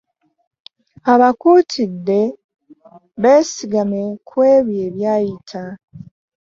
Abakuutidde 1.13 2.19
beesigame 3.21 4.01
ku 4.27 4.37
ebyo 4.55 4.79
ebyayita. 4.87 5.63